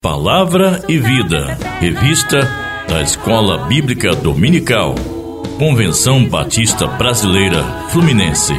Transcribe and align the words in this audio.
Palavra 0.00 0.84
e 0.88 0.96
Vida, 0.96 1.58
revista 1.80 2.38
da 2.88 3.02
Escola 3.02 3.66
Bíblica 3.66 4.14
Dominical, 4.14 4.94
Convenção 5.58 6.24
Batista 6.24 6.86
Brasileira 6.86 7.64
Fluminense. 7.90 8.52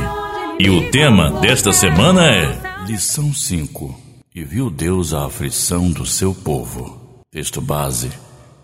E 0.60 0.70
o 0.70 0.92
tema 0.92 1.32
desta 1.40 1.72
semana 1.72 2.26
é 2.26 2.84
Lição 2.86 3.34
5: 3.34 3.98
E 4.36 4.44
viu 4.44 4.70
Deus 4.70 5.14
a 5.14 5.28
aflição 5.28 5.90
do 5.90 6.06
seu 6.06 6.36
povo. 6.36 7.24
Texto 7.32 7.62
base: 7.62 8.12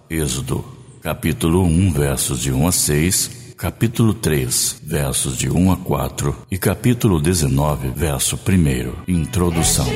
Êxodo, 0.09 0.65
capítulo 1.01 1.63
1, 1.63 1.93
versos 1.93 2.41
de 2.41 2.51
1 2.51 2.67
a 2.67 2.71
6, 2.73 3.53
capítulo 3.55 4.13
3, 4.13 4.81
versos 4.83 5.37
de 5.37 5.49
1 5.49 5.71
a 5.71 5.77
4 5.77 6.35
e 6.51 6.57
capítulo 6.57 7.21
19, 7.21 7.91
verso 7.95 8.35
1. 8.35 9.09
Introdução. 9.09 9.87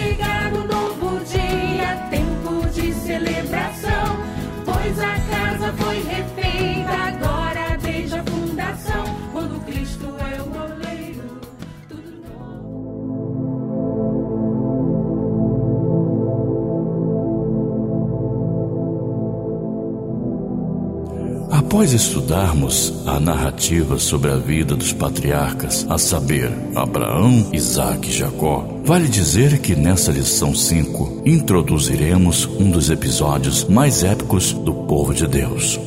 Após 21.80 21.94
estudarmos 21.94 22.94
a 23.06 23.22
narrativa 23.22 23.98
sobre 23.98 24.30
a 24.30 24.36
vida 24.36 24.76
dos 24.76 24.92
patriarcas, 24.92 25.86
a 25.90 25.98
saber, 25.98 26.52
Abraão, 26.76 27.48
Isaac 27.54 28.10
e 28.10 28.12
Jacó, 28.12 28.68
vale 28.84 29.08
dizer 29.08 29.60
que 29.60 29.78
nessa 29.78 30.12
lição 30.12 30.54
5 30.54 31.22
introduziremos 31.26 32.46
um 32.60 32.70
dos 32.70 32.90
episódios 32.90 33.64
mais 33.64 34.04
épicos 34.04 34.52
do 34.52 34.74
povo 34.74 35.14
de 35.14 35.26
Deus. 35.26 35.80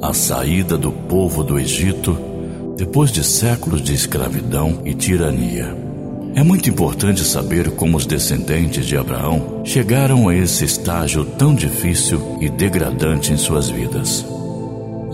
A 0.00 0.14
saída 0.14 0.78
do 0.78 0.92
povo 0.92 1.42
do 1.42 1.58
Egito 1.58 2.16
depois 2.76 3.10
de 3.10 3.24
séculos 3.24 3.82
de 3.82 3.92
escravidão 3.92 4.82
e 4.84 4.94
tirania. 4.94 5.76
É 6.36 6.44
muito 6.44 6.70
importante 6.70 7.24
saber 7.24 7.72
como 7.72 7.96
os 7.96 8.06
descendentes 8.06 8.86
de 8.86 8.96
Abraão 8.96 9.62
chegaram 9.64 10.28
a 10.28 10.36
esse 10.36 10.64
estágio 10.64 11.24
tão 11.24 11.52
difícil 11.52 12.38
e 12.40 12.48
degradante 12.48 13.32
em 13.32 13.36
suas 13.36 13.68
vidas. 13.68 14.24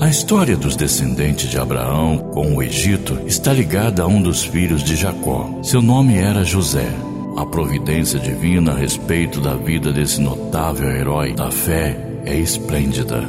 A 0.01 0.09
história 0.09 0.57
dos 0.57 0.77
descendentes 0.77 1.51
de 1.51 1.59
Abraão 1.59 2.17
com 2.33 2.57
o 2.57 2.63
Egito 2.63 3.21
está 3.27 3.53
ligada 3.53 4.03
a 4.03 4.07
um 4.07 4.23
dos 4.23 4.43
filhos 4.43 4.83
de 4.83 4.97
Jacó. 4.97 5.61
Seu 5.63 5.83
nome 5.83 6.17
era 6.17 6.43
José. 6.43 6.89
A 7.37 7.45
providência 7.45 8.19
divina 8.19 8.73
a 8.73 8.75
respeito 8.75 9.43
da 9.43 9.53
vida 9.53 9.93
desse 9.93 10.19
notável 10.19 10.89
herói 10.89 11.35
da 11.35 11.51
fé 11.51 11.99
é 12.25 12.35
esplêndida. 12.35 13.21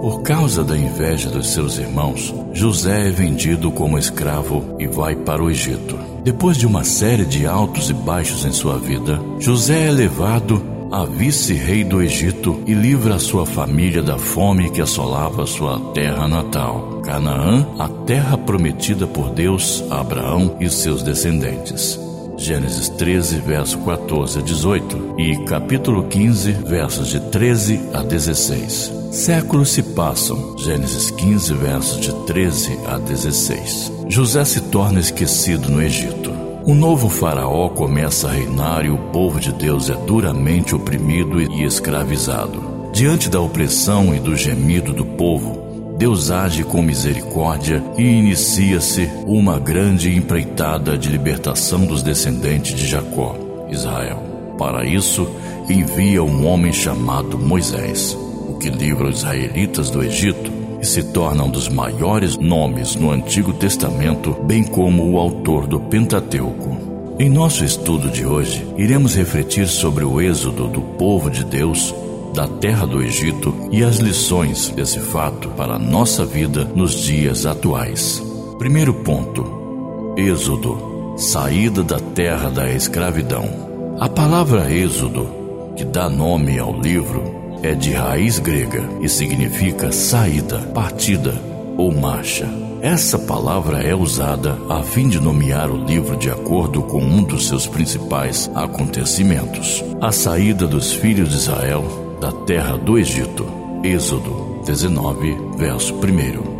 Por 0.00 0.22
causa 0.22 0.62
da 0.62 0.78
inveja 0.78 1.30
dos 1.30 1.50
seus 1.50 1.78
irmãos, 1.78 2.32
José 2.52 3.08
é 3.08 3.10
vendido 3.10 3.72
como 3.72 3.98
escravo 3.98 4.76
e 4.78 4.86
vai 4.86 5.16
para 5.16 5.42
o 5.42 5.50
Egito. 5.50 5.98
Depois 6.22 6.56
de 6.56 6.64
uma 6.64 6.84
série 6.84 7.24
de 7.24 7.44
altos 7.44 7.90
e 7.90 7.92
baixos 7.92 8.44
em 8.44 8.52
sua 8.52 8.78
vida, 8.78 9.20
José 9.40 9.88
é 9.88 9.90
levado 9.90 10.75
a 10.90 11.04
vice-rei 11.04 11.84
do 11.84 12.02
Egito 12.02 12.62
e 12.66 12.74
livra 12.74 13.16
a 13.16 13.18
sua 13.18 13.44
família 13.44 14.02
da 14.02 14.18
fome 14.18 14.70
que 14.70 14.80
assolava 14.80 15.46
sua 15.46 15.78
terra 15.92 16.28
natal, 16.28 17.00
Canaã, 17.04 17.66
a 17.78 17.88
terra 17.88 18.38
prometida 18.38 19.06
por 19.06 19.30
Deus 19.30 19.84
a 19.90 20.00
Abraão 20.00 20.56
e 20.60 20.68
seus 20.68 21.02
descendentes. 21.02 21.98
Gênesis 22.38 22.88
13, 22.90 23.38
verso 23.40 23.78
14 23.78 24.38
a 24.38 24.42
18 24.42 25.14
e 25.18 25.44
capítulo 25.44 26.04
15, 26.04 26.52
versos 26.52 27.08
de 27.08 27.20
13 27.20 27.80
a 27.94 28.02
16. 28.02 28.92
Séculos 29.10 29.70
se 29.70 29.82
passam, 29.82 30.56
Gênesis 30.58 31.10
15, 31.10 31.54
versos 31.54 32.00
de 32.00 32.12
13 32.26 32.78
a 32.86 32.98
16. 32.98 33.92
José 34.08 34.44
se 34.44 34.60
torna 34.60 35.00
esquecido 35.00 35.70
no 35.70 35.82
Egito. 35.82 36.35
Um 36.66 36.74
novo 36.74 37.08
faraó 37.08 37.68
começa 37.68 38.26
a 38.26 38.32
reinar 38.32 38.84
e 38.84 38.90
o 38.90 38.98
povo 38.98 39.38
de 39.38 39.52
Deus 39.52 39.88
é 39.88 39.94
duramente 39.94 40.74
oprimido 40.74 41.40
e 41.40 41.62
escravizado. 41.62 42.90
Diante 42.92 43.30
da 43.30 43.40
opressão 43.40 44.12
e 44.12 44.18
do 44.18 44.34
gemido 44.34 44.92
do 44.92 45.04
povo, 45.04 45.94
Deus 45.96 46.28
age 46.32 46.64
com 46.64 46.82
misericórdia 46.82 47.84
e 47.96 48.02
inicia-se 48.02 49.08
uma 49.28 49.60
grande 49.60 50.12
empreitada 50.12 50.98
de 50.98 51.08
libertação 51.08 51.86
dos 51.86 52.02
descendentes 52.02 52.74
de 52.74 52.84
Jacó, 52.84 53.36
Israel. 53.70 54.20
Para 54.58 54.84
isso, 54.84 55.30
envia 55.70 56.24
um 56.24 56.48
homem 56.48 56.72
chamado 56.72 57.38
Moisés, 57.38 58.18
o 58.48 58.54
que 58.58 58.70
livra 58.70 59.06
os 59.06 59.18
israelitas 59.18 59.88
do 59.88 60.02
Egito 60.02 60.65
se 60.86 61.02
torna 61.02 61.44
um 61.44 61.50
dos 61.50 61.68
maiores 61.68 62.36
nomes 62.38 62.94
no 62.96 63.10
Antigo 63.10 63.52
Testamento, 63.52 64.32
bem 64.44 64.62
como 64.62 65.10
o 65.10 65.18
autor 65.18 65.66
do 65.66 65.80
Pentateuco. 65.80 67.14
Em 67.18 67.28
nosso 67.28 67.64
estudo 67.64 68.08
de 68.08 68.24
hoje, 68.24 68.66
iremos 68.76 69.14
refletir 69.14 69.66
sobre 69.66 70.04
o 70.04 70.20
êxodo 70.20 70.68
do 70.68 70.80
povo 70.80 71.30
de 71.30 71.44
Deus 71.44 71.94
da 72.34 72.46
terra 72.46 72.86
do 72.86 73.02
Egito 73.02 73.54
e 73.72 73.82
as 73.82 73.96
lições 73.96 74.68
desse 74.70 75.00
fato 75.00 75.48
para 75.50 75.74
a 75.74 75.78
nossa 75.78 76.24
vida 76.24 76.64
nos 76.74 76.92
dias 76.92 77.46
atuais. 77.46 78.22
Primeiro 78.58 78.92
ponto: 78.92 80.14
Êxodo 80.16 81.14
saída 81.16 81.82
da 81.82 81.98
terra 81.98 82.50
da 82.50 82.70
escravidão. 82.70 83.96
A 83.98 84.08
palavra 84.08 84.70
Êxodo, 84.70 85.26
que 85.74 85.84
dá 85.84 86.10
nome 86.10 86.58
ao 86.58 86.78
livro, 86.78 87.35
é 87.62 87.74
de 87.74 87.92
raiz 87.92 88.38
grega 88.38 88.88
e 89.00 89.08
significa 89.08 89.92
saída, 89.92 90.58
partida 90.74 91.34
ou 91.76 91.92
marcha. 91.92 92.48
Essa 92.80 93.18
palavra 93.18 93.82
é 93.82 93.94
usada 93.94 94.58
a 94.68 94.82
fim 94.82 95.08
de 95.08 95.18
nomear 95.18 95.70
o 95.70 95.84
livro 95.84 96.16
de 96.16 96.30
acordo 96.30 96.82
com 96.82 97.02
um 97.02 97.22
dos 97.22 97.48
seus 97.48 97.66
principais 97.66 98.50
acontecimentos: 98.54 99.82
a 100.00 100.12
saída 100.12 100.66
dos 100.66 100.92
filhos 100.92 101.30
de 101.30 101.36
Israel 101.36 102.16
da 102.20 102.32
terra 102.32 102.76
do 102.76 102.98
Egito. 102.98 103.46
Êxodo 103.82 104.60
19, 104.64 105.36
verso 105.58 105.94
1. 105.94 106.55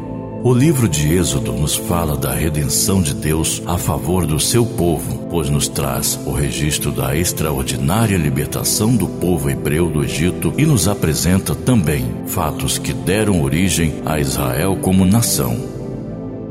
O 0.46 0.54
livro 0.54 0.88
de 0.88 1.12
Êxodo 1.12 1.52
nos 1.52 1.74
fala 1.74 2.16
da 2.16 2.32
redenção 2.32 3.02
de 3.02 3.12
Deus 3.12 3.60
a 3.66 3.76
favor 3.76 4.24
do 4.24 4.38
seu 4.38 4.64
povo, 4.64 5.26
pois 5.28 5.50
nos 5.50 5.66
traz 5.66 6.16
o 6.24 6.30
registro 6.30 6.92
da 6.92 7.16
extraordinária 7.16 8.16
libertação 8.16 8.94
do 8.94 9.08
povo 9.08 9.50
hebreu 9.50 9.90
do 9.90 10.04
Egito 10.04 10.54
e 10.56 10.64
nos 10.64 10.86
apresenta 10.86 11.52
também 11.52 12.06
fatos 12.28 12.78
que 12.78 12.92
deram 12.92 13.42
origem 13.42 13.94
a 14.06 14.20
Israel 14.20 14.76
como 14.76 15.04
nação. 15.04 15.56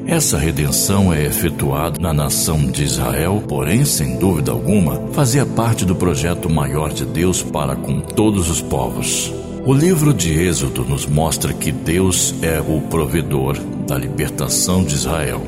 Essa 0.05 0.37
redenção 0.37 1.13
é 1.13 1.23
efetuada 1.23 1.97
na 1.97 2.11
nação 2.11 2.69
de 2.69 2.83
Israel, 2.83 3.41
porém, 3.47 3.85
sem 3.85 4.17
dúvida 4.17 4.51
alguma, 4.51 5.07
fazia 5.13 5.45
parte 5.45 5.85
do 5.85 5.95
projeto 5.95 6.49
maior 6.49 6.91
de 6.91 7.05
Deus 7.05 7.41
para 7.41 7.77
com 7.77 8.01
todos 8.01 8.49
os 8.49 8.61
povos. 8.61 9.44
O 9.65 9.73
livro 9.73 10.13
de 10.13 10.31
Êxodo 10.31 10.85
nos 10.85 11.07
mostra 11.07 11.51
que 11.51 11.71
Deus 11.71 12.35
é 12.43 12.61
o 12.61 12.81
provedor 12.81 13.57
da 13.87 13.97
libertação 13.97 14.83
de 14.83 14.93
Israel. 14.93 15.41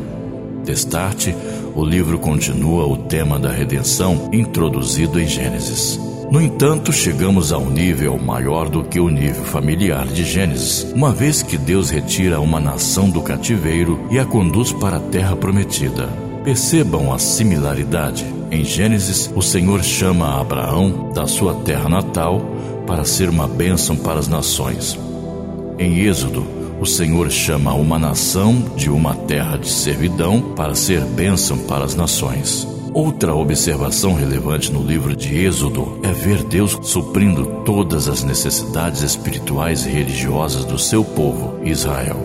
Destarte, 0.66 1.36
o 1.76 1.86
livro 1.86 2.18
continua 2.18 2.88
o 2.88 2.98
tema 2.98 3.38
da 3.38 3.52
redenção 3.52 4.32
introduzido 4.34 5.20
em 5.20 5.28
Gênesis. 5.28 6.00
No 6.32 6.42
entanto, 6.42 6.92
chegamos 6.92 7.54
a 7.54 7.60
um 7.60 7.70
nível 7.70 8.18
maior 8.18 8.70
do 8.70 8.84
que 8.84 9.00
o 9.00 9.08
nível 9.08 9.44
familiar 9.44 10.08
de 10.08 10.24
Gênesis, 10.24 10.92
uma 10.96 11.14
vez 11.14 11.44
que 11.44 11.56
Deus 11.56 11.92
retira 11.92 12.42
uma 12.42 12.60
nação 12.60 13.12
do 13.12 13.22
cativeiro 13.22 14.00
e 14.10 14.18
a 14.18 14.26
conduz 14.26 14.72
para 14.72 14.98
a 14.98 15.00
terra 15.12 15.36
prometida. 15.36 16.10
Percebam 16.44 17.14
a 17.14 17.20
similaridade. 17.20 18.26
Em 18.50 18.66
Gênesis, 18.66 19.32
o 19.36 19.44
Senhor 19.44 19.84
chama 19.84 20.42
Abraão 20.42 21.12
da 21.14 21.28
sua 21.28 21.54
terra 21.54 21.88
natal 21.88 22.42
para 22.88 23.04
ser 23.04 23.30
uma 23.30 23.48
bênção 23.48 23.96
para 23.96 24.20
as 24.20 24.28
nações. 24.28 24.98
Em 25.78 26.00
Êxodo, 26.00 26.48
o 26.80 26.86
Senhor 26.86 27.30
chama 27.30 27.74
uma 27.74 28.00
nação 28.00 28.54
de 28.76 28.90
uma 28.90 29.14
terra 29.14 29.58
de 29.58 29.70
servidão 29.70 30.54
para 30.56 30.74
ser 30.74 31.02
bênção 31.02 31.58
para 31.58 31.84
as 31.84 31.94
nações. 31.94 32.68
Outra 32.94 33.36
observação 33.36 34.16
relevante 34.16 34.72
no 34.72 34.82
livro 34.82 35.16
de 35.16 35.36
Êxodo 35.38 36.00
é 36.02 36.12
ver 36.12 36.44
Deus 36.44 36.80
suprindo 36.82 37.46
todas 37.66 38.08
as 38.08 38.24
necessidades 38.24 39.02
espirituais 39.02 39.86
e 39.86 39.90
religiosas 39.90 40.66
do 40.66 40.80
seu 40.80 41.04
povo, 41.04 41.60
Israel. 41.64 42.18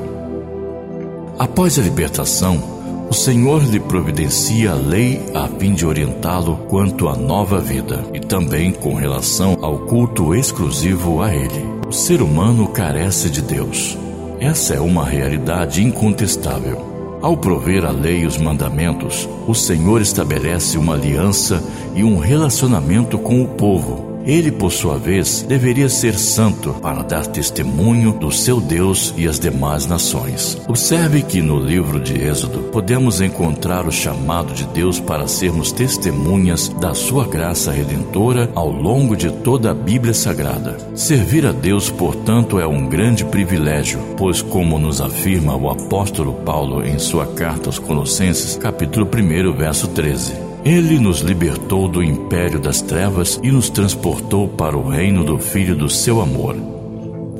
Após 1.39 1.79
a 1.79 1.83
libertação, 1.83 2.82
o 3.13 3.15
Senhor 3.15 3.63
lhe 3.63 3.79
providencia 3.79 4.71
a 4.71 4.75
lei 4.75 5.21
a 5.35 5.47
fim 5.47 5.75
de 5.75 5.85
orientá-lo 5.85 6.57
quanto 6.71 7.11
à 7.11 7.15
nova 7.15 7.61
vida 7.61 8.03
e 8.15 8.19
também 8.19 8.73
com 8.73 8.95
relação 8.95 9.59
ao 9.61 9.81
culto 9.81 10.35
exclusivo 10.35 11.21
a 11.21 11.31
Ele. 11.31 11.63
O 11.87 11.93
ser 11.93 12.23
humano 12.23 12.67
carece 12.69 13.29
de 13.29 13.43
Deus. 13.43 13.99
Essa 14.41 14.77
é 14.77 14.81
uma 14.81 15.05
realidade 15.05 15.85
incontestável. 15.85 17.19
Ao 17.21 17.37
prover 17.37 17.85
a 17.85 17.91
lei 17.91 18.21
e 18.21 18.27
os 18.27 18.39
mandamentos, 18.39 19.29
o 19.47 19.55
Senhor 19.55 20.01
estabelece 20.01 20.79
uma 20.79 20.95
aliança 20.95 21.63
e 21.95 22.03
um 22.03 22.17
relacionamento 22.17 23.19
com 23.19 23.43
o 23.43 23.49
povo, 23.49 24.12
Ele, 24.25 24.53
por 24.53 24.71
sua 24.71 24.97
vez, 24.97 25.43
deveria 25.43 25.89
ser 25.89 26.17
santo 26.19 26.73
para 26.75 27.03
dar 27.03 27.27
testemunho 27.27 28.13
do 28.13 28.31
seu 28.31 28.61
Deus 28.61 29.13
e 29.17 29.27
as 29.27 29.39
demais 29.39 29.87
nações. 29.87 30.61
Observe 30.69 31.23
que 31.23 31.41
no 31.41 31.59
livro 31.59 31.99
de 31.99 32.15
Êxodo 32.15 32.61
podemos 32.71 33.21
encontrar 33.21 33.87
o 33.87 33.93
chamado 33.93 34.53
de 34.55 34.65
Deus 34.67 35.01
para 35.01 35.27
sermos 35.27 35.73
testemunhas 35.73 36.69
da 36.69 36.95
sua 36.95 37.27
graça 37.27 37.73
redentora 37.73 38.51
ao 38.55 38.71
longo 38.71 39.17
de 39.17 39.31
toda 39.31 39.71
a 39.71 39.75
Bíblia 39.75 40.15
Sagrada. 40.15 40.77
Servir 40.95 41.45
a 41.47 41.53
Deus, 41.53 41.91
portanto, 41.91 42.61
é 42.61 42.67
um 42.67 42.87
grande 42.87 43.25
privilégio, 43.25 43.99
pois, 44.17 44.41
como 44.41 44.79
nos 44.79 45.01
afirma 45.01 45.57
o 45.57 45.69
apóstolo 45.69 46.35
Paulo 46.45 46.85
em 46.85 46.99
sua 46.99 47.27
carta 47.27 47.69
aos 47.69 47.79
Colossenses, 47.79 48.57
capítulo 48.57 49.07
1, 49.07 49.53
verso 49.57 49.89
13. 49.89 50.42
Ele 50.65 50.97
nos 51.01 51.21
libertou 51.21 51.89
do 51.89 52.01
império 52.01 52.61
das 52.61 52.81
trevas 52.81 53.41
e 53.43 53.51
nos 53.51 53.69
transportou 53.69 54.47
para 54.47 54.77
o 54.77 54.89
reino 54.89 55.25
do 55.25 55.37
Filho 55.37 55.75
do 55.75 55.89
seu 55.89 56.21
amor. 56.21 56.55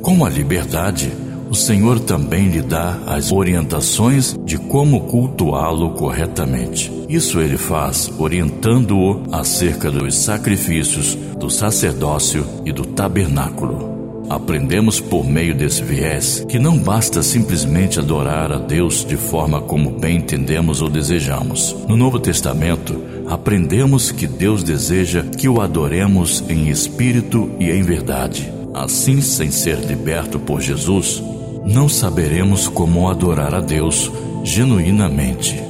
Com 0.01 0.25
a 0.25 0.29
liberdade, 0.29 1.09
o 1.49 1.55
Senhor 1.55 2.01
também 2.01 2.49
lhe 2.49 2.61
dá 2.61 2.99
as 3.07 3.31
orientações 3.31 4.37
de 4.43 4.57
como 4.57 5.01
cultuá-lo 5.01 5.91
corretamente. 5.91 6.91
Isso 7.07 7.39
ele 7.39 7.57
faz 7.57 8.11
orientando-o 8.19 9.23
acerca 9.31 9.89
dos 9.89 10.15
sacrifícios, 10.15 11.15
do 11.39 11.49
sacerdócio 11.49 12.45
e 12.65 12.73
do 12.73 12.85
tabernáculo. 12.85 13.92
Aprendemos 14.29 14.99
por 14.99 15.25
meio 15.25 15.53
desse 15.53 15.83
viés 15.83 16.45
que 16.47 16.57
não 16.57 16.77
basta 16.77 17.21
simplesmente 17.21 17.99
adorar 17.99 18.51
a 18.51 18.57
Deus 18.57 19.05
de 19.05 19.17
forma 19.17 19.61
como 19.61 19.91
bem 19.91 20.17
entendemos 20.17 20.81
ou 20.81 20.89
desejamos. 20.89 21.75
No 21.87 21.97
Novo 21.97 22.19
Testamento, 22.19 23.01
aprendemos 23.27 24.11
que 24.11 24.25
Deus 24.25 24.63
deseja 24.63 25.23
que 25.23 25.47
o 25.47 25.61
adoremos 25.61 26.43
em 26.49 26.69
espírito 26.69 27.51
e 27.59 27.69
em 27.69 27.83
verdade. 27.83 28.51
Assim, 28.73 29.21
sem 29.21 29.51
ser 29.51 29.77
liberto 29.79 30.39
por 30.39 30.61
Jesus, 30.61 31.21
não 31.65 31.87
saberemos 31.87 32.67
como 32.67 33.09
adorar 33.09 33.53
a 33.53 33.59
Deus 33.59 34.11
genuinamente. 34.43 35.61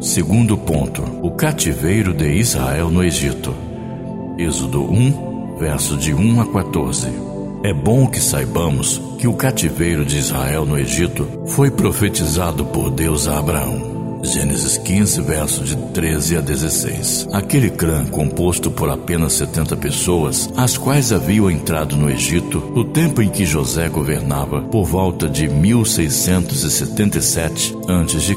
Segundo 0.00 0.56
ponto, 0.56 1.02
o 1.22 1.30
cativeiro 1.32 2.14
de 2.14 2.32
Israel 2.32 2.90
no 2.90 3.04
Egito. 3.04 3.54
Êxodo 4.38 4.82
1, 4.82 5.58
versos 5.58 6.02
de 6.02 6.14
1 6.14 6.40
a 6.40 6.46
14. 6.50 7.29
É 7.62 7.74
bom 7.74 8.06
que 8.06 8.22
saibamos 8.22 8.98
que 9.18 9.28
o 9.28 9.34
cativeiro 9.34 10.02
de 10.02 10.16
Israel 10.16 10.64
no 10.64 10.78
Egito 10.78 11.28
foi 11.48 11.70
profetizado 11.70 12.64
por 12.64 12.90
Deus 12.90 13.28
a 13.28 13.38
Abraão. 13.38 14.18
Gênesis 14.22 14.78
15, 14.78 15.20
versos 15.20 15.68
de 15.68 15.76
13 15.92 16.38
a 16.38 16.40
16. 16.40 17.28
Aquele 17.34 17.68
clã, 17.68 18.06
composto 18.06 18.70
por 18.70 18.88
apenas 18.88 19.34
70 19.34 19.76
pessoas, 19.76 20.50
as 20.56 20.78
quais 20.78 21.12
haviam 21.12 21.50
entrado 21.50 21.98
no 21.98 22.08
Egito 22.08 22.60
no 22.74 22.82
tempo 22.82 23.20
em 23.20 23.28
que 23.28 23.44
José 23.44 23.90
governava, 23.90 24.62
por 24.62 24.86
volta 24.86 25.28
de 25.28 25.46
1677 25.46 27.76
a.C., 27.86 28.36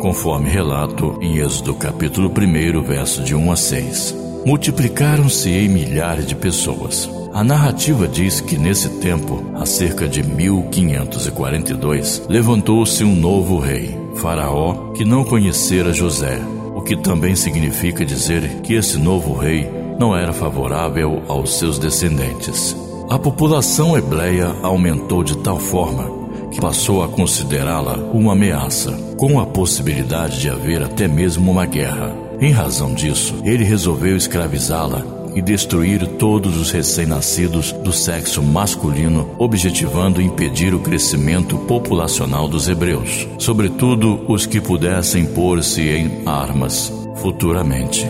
conforme 0.00 0.50
relato 0.50 1.16
em 1.20 1.38
Êxodo 1.38 1.74
capítulo 1.74 2.28
1, 2.28 2.82
verso 2.82 3.22
de 3.22 3.36
1 3.36 3.52
a 3.52 3.56
6. 3.56 4.19
Multiplicaram-se 4.44 5.50
em 5.50 5.68
milhares 5.68 6.26
de 6.26 6.34
pessoas. 6.34 7.08
A 7.32 7.44
narrativa 7.44 8.08
diz 8.08 8.40
que 8.40 8.58
nesse 8.58 8.88
tempo, 8.98 9.44
há 9.54 9.64
cerca 9.66 10.08
de 10.08 10.22
1542, 10.22 12.22
levantou-se 12.28 13.04
um 13.04 13.14
novo 13.14 13.58
rei, 13.58 13.96
Faraó, 14.16 14.92
que 14.92 15.04
não 15.04 15.24
conhecera 15.24 15.92
José, 15.92 16.40
o 16.74 16.82
que 16.82 16.96
também 16.96 17.36
significa 17.36 18.04
dizer 18.04 18.60
que 18.62 18.74
esse 18.74 18.98
novo 18.98 19.34
rei 19.34 19.70
não 19.98 20.16
era 20.16 20.32
favorável 20.32 21.22
aos 21.28 21.58
seus 21.58 21.78
descendentes. 21.78 22.74
A 23.08 23.18
população 23.18 23.96
hebreia 23.96 24.54
aumentou 24.62 25.22
de 25.22 25.36
tal 25.38 25.58
forma 25.58 26.20
que 26.50 26.60
passou 26.60 27.02
a 27.02 27.08
considerá-la 27.08 27.96
uma 28.12 28.32
ameaça, 28.32 28.92
com 29.16 29.38
a 29.38 29.46
possibilidade 29.46 30.40
de 30.40 30.48
haver 30.48 30.82
até 30.82 31.06
mesmo 31.06 31.50
uma 31.50 31.66
guerra. 31.66 32.29
Em 32.40 32.52
razão 32.52 32.94
disso, 32.94 33.34
ele 33.44 33.64
resolveu 33.64 34.16
escravizá-la 34.16 35.04
e 35.34 35.42
destruir 35.42 36.06
todos 36.06 36.56
os 36.56 36.70
recém-nascidos 36.70 37.70
do 37.72 37.92
sexo 37.92 38.42
masculino, 38.42 39.28
objetivando 39.38 40.22
impedir 40.22 40.74
o 40.74 40.80
crescimento 40.80 41.58
populacional 41.58 42.48
dos 42.48 42.66
hebreus, 42.66 43.28
sobretudo 43.38 44.24
os 44.26 44.46
que 44.46 44.60
pudessem 44.60 45.26
pôr-se 45.26 45.82
em 45.82 46.22
armas 46.24 46.90
futuramente. 47.16 48.08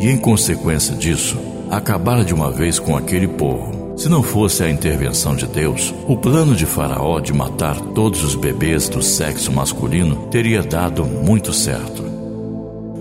E 0.00 0.08
em 0.08 0.16
consequência 0.16 0.96
disso, 0.96 1.38
acabar 1.70 2.24
de 2.24 2.34
uma 2.34 2.50
vez 2.50 2.80
com 2.80 2.96
aquele 2.96 3.28
povo. 3.28 3.84
Se 3.96 4.08
não 4.08 4.24
fosse 4.24 4.64
a 4.64 4.68
intervenção 4.68 5.36
de 5.36 5.46
Deus, 5.46 5.94
o 6.08 6.16
plano 6.16 6.56
de 6.56 6.66
Faraó 6.66 7.20
de 7.20 7.32
matar 7.32 7.78
todos 7.78 8.24
os 8.24 8.34
bebês 8.34 8.88
do 8.88 9.00
sexo 9.00 9.52
masculino 9.52 10.16
teria 10.30 10.60
dado 10.60 11.04
muito 11.04 11.52
certo. 11.52 12.03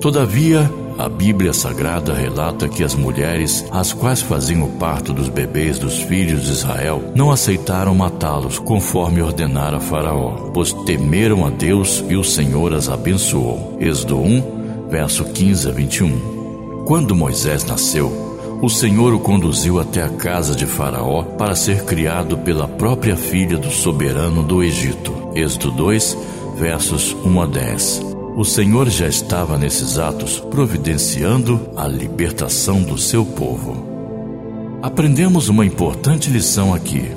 Todavia, 0.03 0.69
a 0.97 1.07
Bíblia 1.07 1.53
Sagrada 1.53 2.13
relata 2.13 2.67
que 2.67 2.83
as 2.83 2.93
mulheres, 2.93 3.65
as 3.71 3.93
quais 3.93 4.21
faziam 4.21 4.65
o 4.65 4.71
parto 4.71 5.13
dos 5.13 5.29
bebês 5.29 5.79
dos 5.79 5.97
filhos 5.99 6.43
de 6.43 6.51
Israel, 6.51 7.01
não 7.15 7.31
aceitaram 7.31 7.95
matá-los 7.95 8.59
conforme 8.59 9.21
ordenara 9.21 9.79
Faraó, 9.79 10.51
pois 10.53 10.73
temeram 10.73 11.45
a 11.45 11.49
Deus 11.49 12.03
e 12.09 12.17
o 12.17 12.23
Senhor 12.23 12.73
as 12.73 12.89
abençoou. 12.89 13.77
Êxodo 13.79 14.19
1, 14.19 14.89
verso 14.89 15.23
15 15.23 15.69
a 15.69 15.71
21. 15.71 16.83
Quando 16.85 17.15
Moisés 17.15 17.63
nasceu, 17.63 18.59
o 18.61 18.69
Senhor 18.69 19.13
o 19.13 19.19
conduziu 19.21 19.79
até 19.79 20.03
a 20.03 20.09
casa 20.09 20.53
de 20.53 20.65
Faraó 20.65 21.23
para 21.23 21.55
ser 21.55 21.85
criado 21.85 22.39
pela 22.39 22.67
própria 22.67 23.15
filha 23.15 23.57
do 23.57 23.71
soberano 23.71 24.43
do 24.43 24.61
Egito. 24.61 25.13
Êxodo 25.33 25.71
2, 25.71 26.17
versos 26.57 27.15
1 27.23 27.41
a 27.41 27.45
10. 27.45 28.12
O 28.35 28.43
Senhor 28.43 28.89
já 28.89 29.07
estava 29.07 29.59
nesses 29.59 29.99
atos 29.99 30.39
providenciando 30.39 31.69
a 31.77 31.87
libertação 31.87 32.81
do 32.81 32.97
seu 32.97 33.23
povo. 33.23 34.79
Aprendemos 34.81 35.49
uma 35.49 35.63
importante 35.63 36.31
lição 36.31 36.73
aqui. 36.73 37.11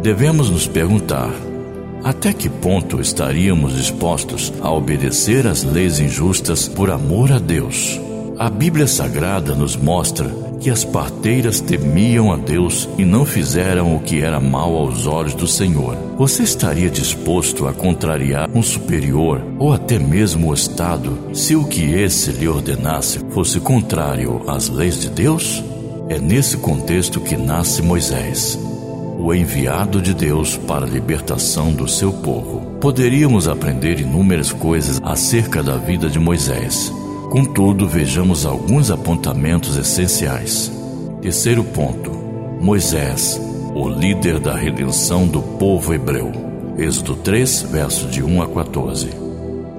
Devemos 0.00 0.48
nos 0.48 0.66
perguntar: 0.66 1.30
até 2.02 2.32
que 2.32 2.48
ponto 2.48 2.98
estaríamos 2.98 3.76
dispostos 3.76 4.50
a 4.62 4.72
obedecer 4.72 5.46
às 5.46 5.64
leis 5.64 6.00
injustas 6.00 6.66
por 6.66 6.90
amor 6.90 7.30
a 7.30 7.38
Deus? 7.38 8.00
A 8.38 8.48
Bíblia 8.48 8.86
Sagrada 8.86 9.54
nos 9.54 9.76
mostra 9.76 10.34
que 10.62 10.70
as 10.70 10.84
parteiras 10.84 11.60
temiam 11.60 12.32
a 12.32 12.36
Deus 12.36 12.88
e 12.96 13.04
não 13.04 13.24
fizeram 13.24 13.96
o 13.96 14.00
que 14.00 14.20
era 14.20 14.38
mal 14.38 14.76
aos 14.76 15.06
olhos 15.06 15.34
do 15.34 15.46
Senhor. 15.46 15.96
Você 16.16 16.44
estaria 16.44 16.88
disposto 16.88 17.66
a 17.66 17.72
contrariar 17.72 18.48
um 18.54 18.62
superior 18.62 19.44
ou 19.58 19.72
até 19.72 19.98
mesmo 19.98 20.50
o 20.50 20.54
Estado 20.54 21.18
se 21.34 21.56
o 21.56 21.64
que 21.64 21.92
esse 21.94 22.30
lhe 22.30 22.46
ordenasse 22.46 23.18
fosse 23.30 23.58
contrário 23.58 24.40
às 24.46 24.68
leis 24.68 25.00
de 25.00 25.10
Deus? 25.10 25.64
É 26.08 26.20
nesse 26.20 26.56
contexto 26.56 27.20
que 27.20 27.36
nasce 27.36 27.82
Moisés, 27.82 28.56
o 29.18 29.34
enviado 29.34 30.00
de 30.00 30.14
Deus 30.14 30.56
para 30.56 30.86
a 30.86 30.88
libertação 30.88 31.72
do 31.72 31.88
seu 31.88 32.12
povo. 32.12 32.60
Poderíamos 32.80 33.48
aprender 33.48 33.98
inúmeras 33.98 34.52
coisas 34.52 35.00
acerca 35.02 35.60
da 35.60 35.76
vida 35.76 36.08
de 36.08 36.20
Moisés 36.20 36.92
Contudo, 37.32 37.88
vejamos 37.88 38.44
alguns 38.44 38.90
apontamentos 38.90 39.78
essenciais. 39.78 40.70
Terceiro 41.22 41.64
ponto: 41.64 42.10
Moisés, 42.60 43.40
o 43.74 43.88
líder 43.88 44.38
da 44.38 44.54
redenção 44.54 45.26
do 45.26 45.40
povo 45.40 45.94
hebreu. 45.94 46.30
Êxodo 46.76 47.16
3, 47.16 47.62
versos 47.62 48.10
de 48.10 48.22
1 48.22 48.42
a 48.42 48.48
14. 48.48 49.21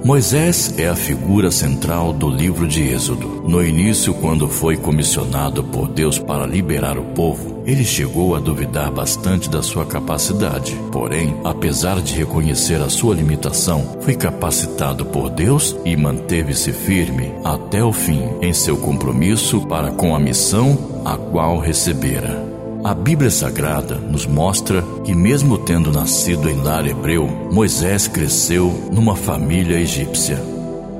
Moisés 0.03 0.74
é 0.77 0.89
a 0.89 0.98
figura 0.98 1.50
central 1.50 2.12
do 2.12 2.29
livro 2.29 2.67
de 2.67 2.83
Êxodo. 2.83 3.41
No 3.48 3.65
início, 3.65 4.13
quando 4.13 4.50
foi 4.50 4.75
comissionado 4.75 5.63
por 5.63 5.88
Deus 5.88 6.19
para 6.19 6.45
liberar 6.45 6.98
o 6.98 7.05
povo, 7.05 7.63
ele 7.65 7.86
chegou 7.86 8.36
a 8.36 8.39
duvidar 8.39 8.91
bastante 8.91 9.50
da 9.50 9.63
sua 9.63 9.86
capacidade. 9.86 10.75
Porém, 10.91 11.33
apesar 11.45 12.01
de 12.01 12.15
reconhecer 12.15 12.81
a 12.81 12.89
sua 12.89 13.15
limitação, 13.15 13.98
foi 14.01 14.15
capacitado 14.15 15.05
por 15.05 15.29
Deus 15.29 15.74
e 15.86 15.95
manteve-se 15.95 16.74
firme 16.74 17.31
até 17.41 17.81
o 17.81 17.93
fim 17.93 18.24
em 18.41 18.51
seu 18.51 18.75
compromisso 18.75 19.62
para 19.67 19.89
com 19.91 20.13
a 20.13 20.19
missão 20.19 21.01
a 21.05 21.15
qual 21.15 21.60
recebera. 21.60 22.52
A 22.84 22.94
Bíblia 22.94 23.32
Sagrada 23.32 23.96
nos 23.96 24.25
mostra 24.25 24.84
que, 25.06 25.16
mesmo 25.16 25.58
tendo 25.58 25.90
nascido 25.90 26.50
em 26.50 26.62
lar 26.62 26.86
hebreu, 26.86 27.25
Moisés 27.50 28.10
cresceu 28.10 28.90
numa 28.92 29.16
família 29.16 29.80
egípcia. 29.80 30.52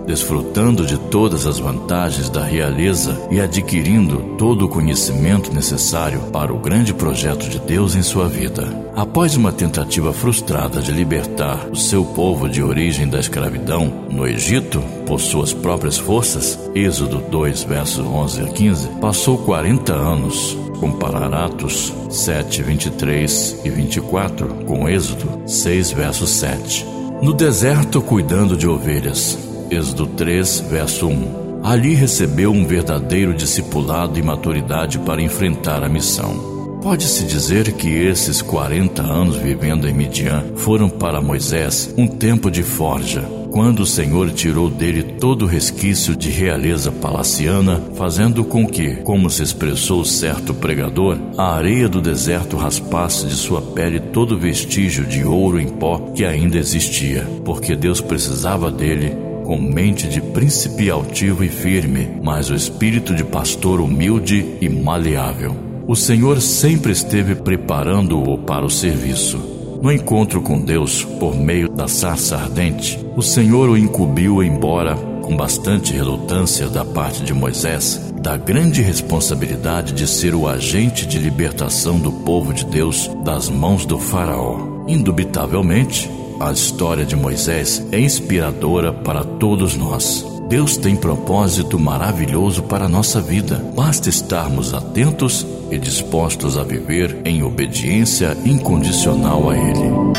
desfrutando 0.06 0.86
de 0.86 0.98
todas 0.98 1.46
as 1.46 1.60
vantagens 1.60 2.30
da 2.30 2.44
realeza 2.44 3.18
e 3.32 3.40
adquirindo 3.40 4.36
todo 4.38 4.66
o 4.66 4.68
conhecimento 4.68 5.54
necessário 5.54 6.20
para 6.24 6.54
o 6.54 6.60
grande 6.60 6.94
projeto 6.94 7.48
de 7.50 7.58
Deus 7.58 7.96
em 7.96 8.02
sua 8.02 8.28
vida. 8.28 8.68
Após 8.94 9.38
uma 9.38 9.54
tentativa 9.54 10.12
frustrada 10.12 10.82
de 10.82 10.92
libertar 10.92 11.70
o 11.72 11.76
seu 11.78 12.04
povo 12.04 12.50
de 12.50 12.62
origem 12.62 13.08
da 13.08 13.18
escravidão 13.18 14.06
no 14.10 14.28
Egito 14.28 14.82
por 15.06 15.22
suas 15.22 15.54
próprias 15.54 15.98
forças, 15.98 16.60
Êxodo 16.76 17.24
2, 17.32 17.64
versos 17.64 18.06
11 18.06 18.42
a 18.42 18.48
15, 18.48 18.88
passou 19.00 19.38
40 19.38 19.94
anos 19.94 20.58
comparar 20.84 21.34
Atos 21.34 21.94
7, 22.10 22.62
23 22.62 23.62
e 23.64 23.70
24 23.70 24.66
com 24.66 24.90
Êxodo 24.90 25.42
6, 25.48 25.94
verso 25.94 26.28
7. 26.28 26.86
No 27.22 27.34
deserto, 27.34 28.02
cuidando 28.02 28.58
de 28.58 28.68
ovelhas, 28.68 29.40
Êxodo 29.72 30.08
3, 30.08 30.60
verso 30.70 31.08
1. 31.08 31.62
Ali 31.64 31.94
recebeu 31.94 32.52
um 32.52 32.68
verdadeiro 32.68 33.34
discipulado 33.34 34.20
e 34.20 34.22
maturidade 34.22 35.00
para 35.00 35.22
enfrentar 35.22 35.82
a 35.86 35.88
missão. 35.88 36.80
Pode-se 36.82 37.24
dizer 37.24 37.72
que 37.72 37.88
esses 37.88 38.42
40 38.42 39.02
anos 39.04 39.38
vivendo 39.38 39.88
em 39.88 39.94
Midian 39.94 40.44
foram 40.58 40.90
para 40.90 41.22
Moisés 41.22 41.94
um 41.98 42.06
tempo 42.06 42.52
de 42.52 42.62
forja, 42.62 43.24
quando 43.54 43.82
o 43.82 43.86
Senhor 43.86 44.32
tirou 44.32 44.68
dele 44.68 45.04
todo 45.04 45.44
o 45.44 45.48
resquício 45.48 46.16
de 46.16 46.32
realeza 46.32 46.92
palaciana, 46.92 47.80
fazendo 47.94 48.44
com 48.44 48.66
que, 48.66 48.96
como 49.04 49.30
se 49.30 49.44
expressou 49.44 50.04
certo 50.04 50.56
pregador, 50.56 51.20
a 51.38 51.54
areia 51.54 51.88
do 51.88 52.02
deserto 52.02 52.58
raspasse 52.58 53.28
de 53.28 53.36
sua 53.36 53.62
pele 53.62 54.00
todo 54.00 54.40
vestígio 54.40 55.06
de 55.06 55.24
ouro 55.24 55.60
em 55.60 55.68
pó 55.68 56.00
que 56.16 56.26
ainda 56.26 56.58
existia, 56.58 57.28
porque 57.46 57.76
Deus 57.76 58.02
precisava 58.02 58.72
dele 58.72 59.16
com 59.46 59.60
mente 59.60 60.08
de 60.08 60.20
príncipe 60.20 60.90
altivo 60.90 61.44
e 61.44 61.50
firme, 61.50 62.10
mas 62.24 62.50
o 62.50 62.56
espírito 62.56 63.14
de 63.14 63.24
pastor 63.24 63.80
humilde 63.80 64.58
e 64.62 64.68
maleável. 64.68 65.56
O 65.86 65.96
Senhor 65.96 66.42
sempre 66.42 66.92
esteve 66.92 67.36
preparando-o 67.36 68.36
para 68.40 68.66
o 68.66 68.70
serviço. 68.70 69.53
No 69.84 69.92
encontro 69.92 70.42
com 70.42 70.62
Deus, 70.62 71.04
por 71.04 71.36
meio 71.36 71.68
da 71.68 71.90
sarça 71.90 72.38
ardente, 72.38 72.98
o 73.18 73.22
Senhor 73.22 73.70
o 73.70 73.78
incumbiu, 73.78 74.42
embora 74.42 74.96
com 74.96 75.36
bastante 75.36 75.92
relutância 75.92 76.70
da 76.70 76.86
parte 76.86 77.22
de 77.22 77.34
Moisés, 77.34 78.00
da 78.22 78.38
grande 78.38 78.82
responsabilidade 78.82 79.92
de 79.92 80.08
ser 80.08 80.34
o 80.36 80.48
agente 80.48 81.06
de 81.06 81.20
libertação 81.20 82.00
do 82.00 82.14
povo 82.14 82.54
de 82.54 82.64
Deus 82.64 83.12
das 83.26 83.50
mãos 83.50 83.86
do 83.86 84.00
Faraó. 84.00 84.86
Indubitavelmente, 84.88 86.10
a 86.40 86.50
história 86.54 87.06
de 87.06 87.18
Moisés 87.18 87.86
é 87.92 88.00
inspiradora 88.00 88.94
para 88.94 89.26
todos 89.26 89.76
nós. 89.76 90.26
Deus 90.48 90.78
tem 90.78 90.96
propósito 90.96 91.78
maravilhoso 91.78 92.64
para 92.64 92.86
a 92.86 92.90
nossa 92.90 93.20
vida. 93.20 93.56
Basta 93.76 94.08
estarmos 94.08 94.74
atentos 94.74 95.46
e 95.74 95.80
dispostos 95.80 96.58
a 96.58 96.64
viver 96.64 97.18
em 97.26 97.42
obediência 97.42 98.38
incondicional 98.46 99.50
a 99.50 99.58
Ele. 99.58 100.14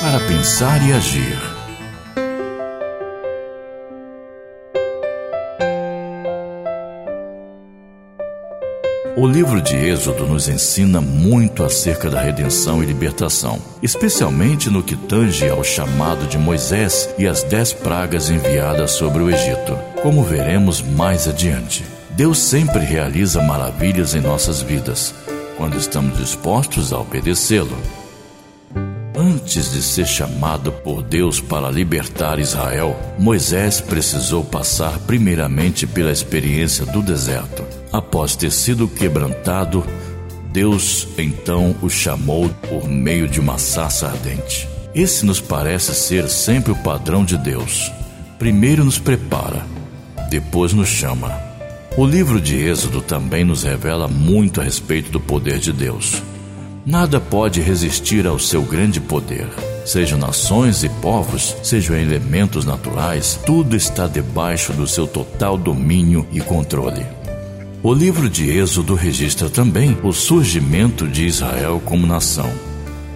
Para 0.00 0.20
pensar 0.20 0.88
e 0.88 0.92
agir. 0.92 1.54
O 9.16 9.26
livro 9.26 9.60
de 9.60 9.76
Êxodo 9.76 10.26
nos 10.26 10.48
ensina 10.48 11.00
muito 11.00 11.62
acerca 11.62 12.10
da 12.10 12.20
redenção 12.20 12.82
e 12.82 12.86
libertação, 12.86 13.60
especialmente 13.82 14.68
no 14.68 14.82
que 14.82 14.96
tange 14.96 15.48
ao 15.48 15.62
chamado 15.62 16.26
de 16.26 16.36
Moisés 16.36 17.08
e 17.16 17.26
as 17.26 17.42
dez 17.42 17.72
pragas 17.72 18.28
enviadas 18.28 18.92
sobre 18.92 19.22
o 19.22 19.30
Egito, 19.30 19.78
como 20.02 20.24
veremos 20.24 20.82
mais 20.82 21.28
adiante. 21.28 21.93
Deus 22.16 22.38
sempre 22.38 22.84
realiza 22.84 23.42
maravilhas 23.42 24.14
em 24.14 24.20
nossas 24.20 24.62
vidas, 24.62 25.12
quando 25.56 25.76
estamos 25.76 26.16
dispostos 26.16 26.92
a 26.92 27.00
obedecê-lo. 27.00 27.76
Antes 29.16 29.72
de 29.72 29.82
ser 29.82 30.06
chamado 30.06 30.70
por 30.70 31.02
Deus 31.02 31.40
para 31.40 31.68
libertar 31.70 32.38
Israel, 32.38 32.96
Moisés 33.18 33.80
precisou 33.80 34.44
passar 34.44 34.96
primeiramente 35.00 35.88
pela 35.88 36.12
experiência 36.12 36.86
do 36.86 37.02
deserto. 37.02 37.64
Após 37.92 38.36
ter 38.36 38.52
sido 38.52 38.86
quebrantado, 38.86 39.84
Deus 40.52 41.08
então 41.18 41.74
o 41.82 41.90
chamou 41.90 42.48
por 42.68 42.88
meio 42.88 43.26
de 43.26 43.40
uma 43.40 43.58
sarça 43.58 44.06
ardente. 44.06 44.68
Esse 44.94 45.26
nos 45.26 45.40
parece 45.40 45.92
ser 45.92 46.28
sempre 46.28 46.70
o 46.70 46.76
padrão 46.76 47.24
de 47.24 47.36
Deus. 47.36 47.90
Primeiro 48.38 48.84
nos 48.84 49.00
prepara, 49.00 49.66
depois 50.30 50.72
nos 50.72 50.88
chama. 50.88 51.43
O 51.96 52.04
livro 52.04 52.40
de 52.40 52.56
Êxodo 52.56 53.00
também 53.00 53.44
nos 53.44 53.62
revela 53.62 54.08
muito 54.08 54.60
a 54.60 54.64
respeito 54.64 55.12
do 55.12 55.20
poder 55.20 55.60
de 55.60 55.72
Deus. 55.72 56.20
Nada 56.84 57.20
pode 57.20 57.60
resistir 57.60 58.26
ao 58.26 58.36
seu 58.36 58.62
grande 58.62 59.00
poder. 59.00 59.46
Sejam 59.86 60.18
nações 60.18 60.82
e 60.82 60.88
povos, 60.88 61.54
sejam 61.62 61.94
elementos 61.94 62.64
naturais, 62.64 63.38
tudo 63.46 63.76
está 63.76 64.08
debaixo 64.08 64.72
do 64.72 64.88
seu 64.88 65.06
total 65.06 65.56
domínio 65.56 66.26
e 66.32 66.40
controle. 66.40 67.06
O 67.80 67.94
livro 67.94 68.28
de 68.28 68.50
Êxodo 68.50 68.96
registra 68.96 69.48
também 69.48 69.96
o 70.02 70.12
surgimento 70.12 71.06
de 71.06 71.24
Israel 71.24 71.80
como 71.84 72.08
nação, 72.08 72.50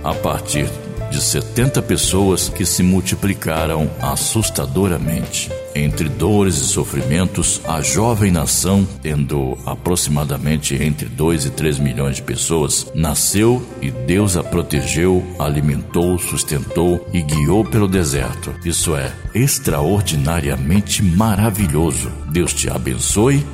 a 0.05 0.15
partir 0.15 0.71
de 1.11 1.21
70 1.21 1.83
pessoas 1.83 2.49
que 2.49 2.65
se 2.65 2.83
multiplicaram 2.83 3.91
assustadoramente. 4.01 5.51
Entre 5.75 6.09
dores 6.09 6.57
e 6.57 6.65
sofrimentos, 6.65 7.61
a 7.67 7.81
jovem 7.81 8.33
nação, 8.33 8.87
tendo 9.01 9.57
aproximadamente 9.65 10.75
entre 10.75 11.09
2 11.09 11.47
e 11.47 11.51
3 11.51 11.79
milhões 11.79 12.17
de 12.17 12.23
pessoas, 12.23 12.87
nasceu 12.95 13.65
e 13.81 13.91
Deus 13.91 14.37
a 14.37 14.43
protegeu, 14.43 15.25
alimentou, 15.39 16.19
sustentou 16.19 17.07
e 17.13 17.23
guiou 17.23 17.65
pelo 17.65 17.87
deserto. 17.87 18.55
Isso 18.65 18.97
é 18.97 19.13
extraordinariamente 19.35 21.03
maravilhoso. 21.03 22.11
Deus 22.31 22.53
te 22.53 22.69
abençoe 22.69 23.47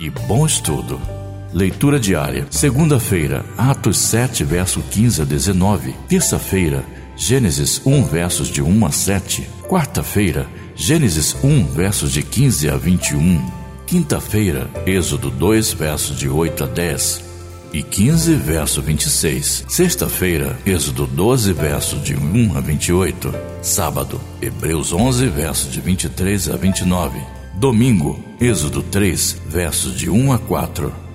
e 0.00 0.10
bom 0.10 0.46
estudo. 0.46 1.15
Leitura 1.56 1.98
diária. 1.98 2.46
Segunda-feira, 2.50 3.42
Atos 3.56 3.96
7, 3.96 4.44
verso 4.44 4.82
15 4.90 5.22
a 5.22 5.24
19. 5.24 5.94
Terça-feira, 6.06 6.84
Gênesis 7.16 7.80
1, 7.86 8.04
versos 8.04 8.48
de 8.48 8.60
1 8.60 8.84
a 8.84 8.92
7. 8.92 9.48
Quarta-feira, 9.66 10.46
Gênesis 10.74 11.34
1, 11.42 11.68
versos 11.68 12.12
de 12.12 12.22
15 12.22 12.68
a 12.68 12.76
21. 12.76 13.42
Quinta-feira, 13.86 14.68
Êxodo 14.84 15.30
2, 15.30 15.72
versos 15.72 16.18
de 16.18 16.28
8 16.28 16.64
a 16.64 16.66
10 16.66 17.24
e 17.72 17.82
15, 17.82 18.34
verso 18.34 18.82
26. 18.82 19.64
Sexta-feira, 19.66 20.58
Êxodo 20.66 21.06
12, 21.06 21.54
verso 21.54 21.96
de 22.00 22.14
1 22.14 22.54
a 22.54 22.60
28. 22.60 23.34
Sábado, 23.62 24.20
Hebreus 24.42 24.92
11, 24.92 25.26
verso 25.28 25.70
de 25.70 25.80
23 25.80 26.50
a 26.50 26.56
29. 26.56 27.18
Domingo, 27.54 28.22
Êxodo 28.38 28.82
3, 28.82 29.38
versos 29.48 29.98
de 29.98 30.10
1 30.10 30.32
a 30.32 30.38
4. 30.38 31.05